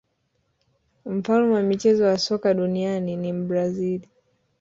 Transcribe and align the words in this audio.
mfalme 1.05 1.53
wa 1.55 1.61
mchezo 1.63 2.03
wa 2.05 2.17
soka 2.17 2.53
duniani 2.53 3.15
ni 3.15 3.33
mbrazil 3.33 4.01